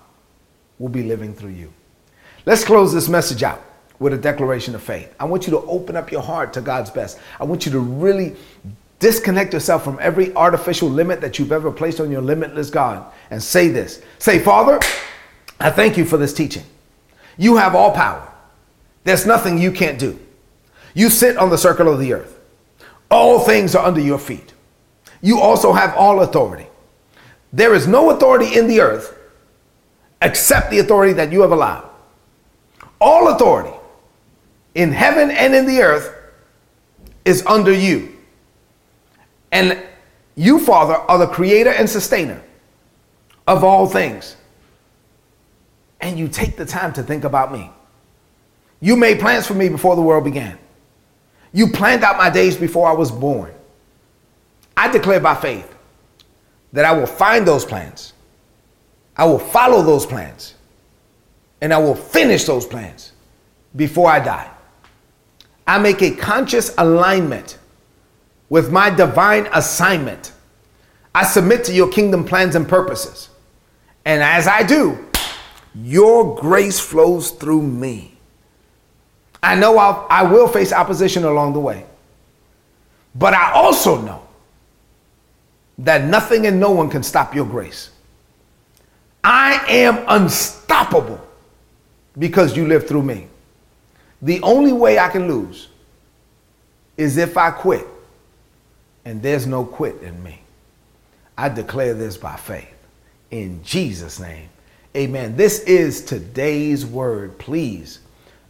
will 0.79 0.89
be 0.89 1.03
living 1.03 1.33
through 1.33 1.51
you. 1.51 1.71
Let's 2.45 2.63
close 2.63 2.93
this 2.93 3.09
message 3.09 3.43
out 3.43 3.61
with 3.99 4.13
a 4.13 4.17
declaration 4.17 4.73
of 4.73 4.81
faith. 4.81 5.13
I 5.19 5.25
want 5.25 5.45
you 5.45 5.51
to 5.51 5.59
open 5.59 5.95
up 5.95 6.11
your 6.11 6.21
heart 6.21 6.53
to 6.53 6.61
God's 6.61 6.89
best. 6.89 7.19
I 7.39 7.43
want 7.43 7.65
you 7.65 7.71
to 7.73 7.79
really 7.79 8.35
disconnect 8.99 9.53
yourself 9.53 9.83
from 9.83 9.99
every 10.01 10.33
artificial 10.35 10.89
limit 10.89 11.19
that 11.21 11.37
you've 11.37 11.51
ever 11.51 11.71
placed 11.71 11.99
on 11.99 12.09
your 12.09 12.21
limitless 12.21 12.69
God 12.69 13.11
and 13.29 13.43
say 13.43 13.67
this. 13.67 14.01
Say, 14.17 14.39
Father, 14.39 14.79
I 15.59 15.69
thank 15.69 15.97
you 15.97 16.05
for 16.05 16.17
this 16.17 16.33
teaching. 16.33 16.63
You 17.37 17.57
have 17.57 17.75
all 17.75 17.91
power. 17.91 18.31
There's 19.07 19.25
nothing 19.25 19.57
you 19.57 19.71
can't 19.71 19.97
do. 19.97 20.19
You 20.93 21.09
sit 21.09 21.37
on 21.37 21.49
the 21.49 21.57
circle 21.57 21.87
of 21.87 21.99
the 21.99 22.11
earth. 22.13 22.37
All 23.09 23.39
things 23.39 23.73
are 23.73 23.85
under 23.85 24.01
your 24.01 24.19
feet 24.19 24.53
you 25.21 25.39
also 25.39 25.73
have 25.73 25.95
all 25.95 26.21
authority. 26.21 26.67
There 27.51 27.73
is 27.73 27.87
no 27.87 28.11
authority 28.11 28.57
in 28.57 28.67
the 28.67 28.81
earth 28.81 29.17
except 30.21 30.71
the 30.71 30.79
authority 30.79 31.13
that 31.13 31.31
you 31.31 31.41
have 31.41 31.51
allowed. 31.51 31.89
All 32.99 33.29
authority 33.29 33.75
in 34.75 34.91
heaven 34.91 35.31
and 35.31 35.55
in 35.55 35.65
the 35.65 35.81
earth 35.81 36.13
is 37.25 37.45
under 37.45 37.73
you. 37.73 38.15
And 39.51 39.81
you, 40.35 40.59
Father, 40.59 40.95
are 40.95 41.17
the 41.17 41.27
creator 41.27 41.71
and 41.71 41.89
sustainer 41.89 42.41
of 43.47 43.63
all 43.63 43.87
things. 43.87 44.35
And 45.99 46.19
you 46.19 46.27
take 46.27 46.57
the 46.57 46.65
time 46.65 46.93
to 46.93 47.03
think 47.03 47.23
about 47.23 47.51
me. 47.51 47.71
You 48.79 48.95
made 48.95 49.19
plans 49.19 49.47
for 49.47 49.53
me 49.53 49.69
before 49.69 49.95
the 49.95 50.01
world 50.01 50.23
began. 50.23 50.57
You 51.53 51.67
planned 51.71 52.03
out 52.03 52.17
my 52.17 52.29
days 52.29 52.57
before 52.57 52.87
I 52.87 52.93
was 52.93 53.11
born. 53.11 53.53
I 54.75 54.87
declare 54.91 55.19
by 55.19 55.35
faith 55.35 55.75
that 56.73 56.85
I 56.85 56.91
will 56.91 57.07
find 57.07 57.47
those 57.47 57.65
plans. 57.65 58.13
I 59.15 59.25
will 59.25 59.39
follow 59.39 59.81
those 59.81 60.05
plans. 60.05 60.53
And 61.61 61.73
I 61.73 61.79
will 61.79 61.95
finish 61.95 62.43
those 62.43 62.67
plans 62.67 63.13
before 63.75 64.11
I 64.11 64.19
die. 64.19 64.51
I 65.65 65.79
make 65.79 66.01
a 66.03 66.11
conscious 66.11 66.73
alignment 66.77 67.57
with 68.49 68.71
my 68.71 68.91
divine 68.91 69.47
assignment. 69.53 70.33
I 71.15 71.23
submit 71.23 71.63
to 71.65 71.73
your 71.73 71.89
kingdom 71.89 72.23
plans 72.23 72.55
and 72.55 72.69
purposes. 72.69 73.29
And 74.05 74.21
as 74.21 74.47
I 74.47 74.61
do, 74.61 75.03
your 75.73 76.35
grace 76.35 76.79
flows 76.79 77.31
through 77.31 77.63
me. 77.63 78.16
I 79.47 79.55
know 79.55 79.77
I'll, 79.77 80.05
I 80.09 80.23
will 80.23 80.49
face 80.49 80.73
opposition 80.73 81.23
along 81.23 81.53
the 81.53 81.61
way. 81.61 81.85
But 83.15 83.33
I 83.33 83.53
also 83.53 84.01
know 84.01 84.27
that 85.77 86.03
nothing 86.03 86.47
and 86.47 86.59
no 86.59 86.71
one 86.71 86.89
can 86.89 87.01
stop 87.01 87.33
your 87.33 87.45
grace. 87.45 87.91
I 89.23 89.63
am 89.69 90.03
unstoppable 90.09 91.25
because 92.19 92.57
you 92.57 92.67
live 92.67 92.89
through 92.89 93.03
me. 93.03 93.27
The 94.21 94.41
only 94.41 94.73
way 94.73 94.99
I 94.99 95.07
can 95.07 95.29
lose 95.29 95.69
is 96.97 97.15
if 97.15 97.37
I 97.37 97.51
quit, 97.51 97.87
and 99.05 99.21
there's 99.21 99.47
no 99.47 99.63
quit 99.63 100.01
in 100.01 100.21
me. 100.23 100.41
I 101.37 101.47
declare 101.47 101.93
this 101.93 102.17
by 102.17 102.35
faith. 102.35 102.73
In 103.31 103.63
Jesus' 103.63 104.19
name, 104.19 104.49
amen. 104.93 105.37
This 105.37 105.61
is 105.61 106.03
today's 106.03 106.85
word. 106.85 107.37
Please 107.37 107.99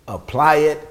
apply 0.08 0.56
it 0.56 0.88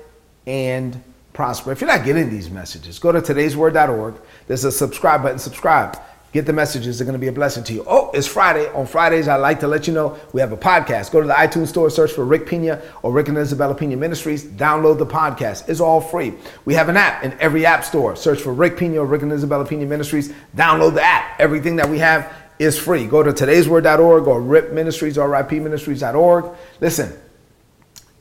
and 0.46 1.02
prosper. 1.32 1.72
If 1.72 1.80
you're 1.80 1.88
not 1.88 2.04
getting 2.04 2.30
these 2.30 2.50
messages, 2.50 2.98
go 2.98 3.12
to 3.12 3.20
today'sword.org. 3.20 4.14
There's 4.46 4.64
a 4.64 4.72
subscribe 4.72 5.22
button. 5.22 5.38
Subscribe 5.38 5.98
Get 6.36 6.44
the 6.44 6.52
messages. 6.52 6.98
They're 6.98 7.06
going 7.06 7.14
to 7.14 7.18
be 7.18 7.28
a 7.28 7.32
blessing 7.32 7.64
to 7.64 7.72
you. 7.72 7.82
Oh, 7.86 8.10
it's 8.12 8.26
Friday. 8.26 8.68
On 8.74 8.86
Fridays, 8.86 9.26
I 9.26 9.36
like 9.36 9.58
to 9.60 9.66
let 9.66 9.86
you 9.86 9.94
know 9.94 10.18
we 10.34 10.42
have 10.42 10.52
a 10.52 10.56
podcast. 10.58 11.10
Go 11.10 11.22
to 11.22 11.26
the 11.26 11.32
iTunes 11.32 11.68
store, 11.68 11.88
search 11.88 12.12
for 12.12 12.26
Rick 12.26 12.46
Pina 12.46 12.82
or 13.02 13.10
Rick 13.10 13.28
and 13.28 13.38
Isabella 13.38 13.74
Pina 13.74 13.96
Ministries. 13.96 14.44
Download 14.44 14.98
the 14.98 15.06
podcast. 15.06 15.66
It's 15.66 15.80
all 15.80 15.98
free. 15.98 16.34
We 16.66 16.74
have 16.74 16.90
an 16.90 16.98
app 16.98 17.24
in 17.24 17.32
every 17.40 17.64
app 17.64 17.86
store. 17.86 18.16
Search 18.16 18.38
for 18.42 18.52
Rick 18.52 18.76
Pina 18.76 18.98
or 18.98 19.06
Rick 19.06 19.22
and 19.22 19.32
Isabella 19.32 19.64
Pina 19.64 19.86
Ministries. 19.86 20.30
Download 20.54 20.92
the 20.92 21.02
app. 21.02 21.40
Everything 21.40 21.76
that 21.76 21.88
we 21.88 22.00
have 22.00 22.30
is 22.58 22.78
free. 22.78 23.06
Go 23.06 23.22
to 23.22 23.32
today'sword.org 23.32 24.26
or 24.26 24.42
RIP 24.42 24.72
Ministries, 24.72 25.16
RIPministries.org. 25.16 26.54
Listen, 26.82 27.18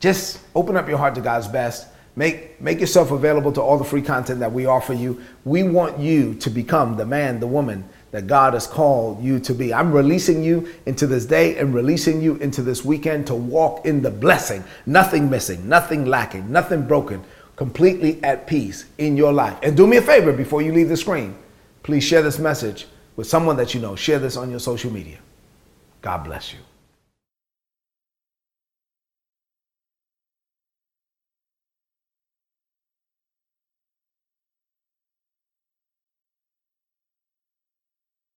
just 0.05 0.39
open 0.53 0.77
up 0.77 0.87
your 0.87 0.99
heart 0.99 1.15
to 1.15 1.21
God's 1.21 1.47
best. 1.47 1.87
Make, 2.15 2.61
make 2.61 2.79
yourself 2.79 3.09
available 3.11 3.51
to 3.53 3.61
all 3.61 3.77
the 3.77 3.83
free 3.83 4.03
content 4.03 4.39
that 4.39 4.51
we 4.51 4.67
offer 4.67 4.93
you. 4.93 5.21
We 5.43 5.63
want 5.63 5.99
you 5.99 6.35
to 6.35 6.49
become 6.49 6.95
the 6.95 7.05
man, 7.05 7.39
the 7.39 7.47
woman 7.47 7.83
that 8.11 8.27
God 8.27 8.53
has 8.53 8.67
called 8.67 9.21
you 9.21 9.39
to 9.39 9.53
be. 9.53 9.73
I'm 9.73 9.91
releasing 9.91 10.43
you 10.43 10.69
into 10.85 11.07
this 11.07 11.25
day 11.25 11.57
and 11.57 11.73
releasing 11.73 12.21
you 12.21 12.35
into 12.35 12.61
this 12.61 12.85
weekend 12.85 13.25
to 13.27 13.35
walk 13.35 13.85
in 13.85 14.03
the 14.03 14.11
blessing. 14.11 14.63
Nothing 14.85 15.29
missing, 15.29 15.67
nothing 15.67 16.05
lacking, 16.05 16.49
nothing 16.51 16.87
broken, 16.87 17.23
completely 17.55 18.23
at 18.23 18.45
peace 18.45 18.85
in 18.99 19.17
your 19.17 19.33
life. 19.33 19.57
And 19.63 19.75
do 19.75 19.87
me 19.87 19.97
a 19.97 20.03
favor 20.03 20.31
before 20.31 20.61
you 20.61 20.71
leave 20.71 20.87
the 20.87 20.97
screen. 20.97 21.35
Please 21.81 22.03
share 22.03 22.21
this 22.21 22.37
message 22.37 22.87
with 23.15 23.27
someone 23.27 23.57
that 23.57 23.73
you 23.73 23.81
know. 23.81 23.95
Share 23.95 24.19
this 24.19 24.37
on 24.37 24.51
your 24.51 24.59
social 24.59 24.91
media. 24.91 25.17
God 26.01 26.23
bless 26.23 26.53
you. 26.53 26.59